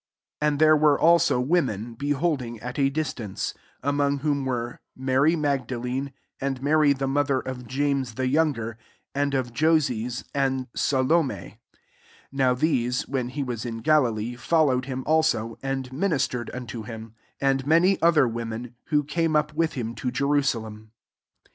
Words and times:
40 0.39 0.47
And 0.49 0.57
there 0.59 0.75
were 0.75 0.99
also 0.99 1.45
wo^ 1.45 1.63
men, 1.63 1.93
beholding 1.93 2.59
at 2.59 2.79
a 2.79 2.89
distance; 2.89 3.53
among 3.83 4.17
whom 4.21 4.45
were 4.45 4.79
Mary 4.95 5.35
Ma|^ 5.35 5.63
dalene, 5.63 6.11
and 6.39 6.59
Mary 6.59 6.91
the 6.91 7.05
mother 7.05 7.39
of 7.39 7.67
James 7.67 8.15
the 8.15 8.25
younger* 8.27 8.79
an4 9.13 9.35
of 9.37 9.53
Joses, 9.53 10.23
and 10.33 10.73
Salom6; 10.73 11.29
41 11.51 11.57
(p/aw 12.33 12.53
these, 12.55 13.07
when 13.07 13.29
he 13.29 13.43
was 13.43 13.63
in 13.63 13.83
Galiieef 13.83 14.39
followed 14.39 14.85
him 14.85 15.03
also, 15.05 15.59
and 15.61 15.91
minis 15.91 16.27
tered 16.27 16.49
unto 16.55 16.81
him;) 16.81 17.13
and 17.39 17.67
many 17.67 18.01
other 18.01 18.27
women, 18.27 18.73
who 18.85 19.03
came 19.03 19.35
up 19.35 19.53
with 19.53 19.73
him 19.73 19.93
to 19.93 20.09
Jerusalem. 20.09 20.93